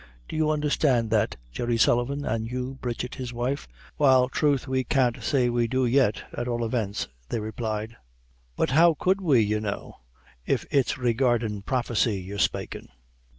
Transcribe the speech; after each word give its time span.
Do 0.27 0.35
you 0.35 0.49
understand 0.49 1.11
that, 1.11 1.35
Jerry 1.51 1.77
Sullivan, 1.77 2.25
an' 2.25 2.47
you 2.47 2.73
Bridget, 2.81 3.13
his 3.13 3.33
wife?" 3.33 3.67
"Well, 3.99 4.29
troth 4.29 4.67
we 4.67 4.83
can't 4.83 5.21
say 5.21 5.47
we 5.47 5.67
do 5.67 5.85
yet, 5.85 6.23
at 6.33 6.47
all 6.47 6.65
events," 6.65 7.07
they 7.29 7.39
replied; 7.39 7.97
"but 8.55 8.71
how 8.71 8.95
could 8.95 9.21
we, 9.21 9.41
ye 9.41 9.59
know, 9.59 9.97
if 10.43 10.65
it's 10.71 10.97
regardin' 10.97 11.61
prophecy 11.61 12.19
you're 12.19 12.39
spakin'." 12.39 12.87